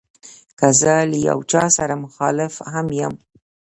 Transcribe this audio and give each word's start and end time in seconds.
که 0.59 0.67
زه 0.79 0.93
له 1.11 1.17
یو 1.29 1.39
چا 1.51 1.63
سره 1.77 1.95
مخالف 2.05 2.53
هم 2.73 2.87
یم. 2.99 3.15